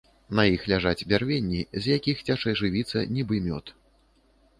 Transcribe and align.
На 0.37 0.43
іх 0.53 0.63
ляжаць 0.71 1.07
бярвенні, 1.11 1.59
з 1.81 1.93
якіх 1.97 2.23
цячэ 2.29 2.55
жывіца, 2.63 3.05
нібы 3.19 3.37
мёд. 3.49 3.65